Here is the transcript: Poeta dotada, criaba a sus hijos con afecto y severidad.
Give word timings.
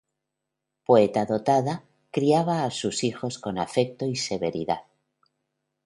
Poeta 0.89 1.23
dotada, 1.31 1.75
criaba 2.11 2.63
a 2.63 2.71
sus 2.71 3.03
hijos 3.03 3.37
con 3.37 3.59
afecto 3.59 4.05
y 4.07 4.15
severidad. 4.15 4.85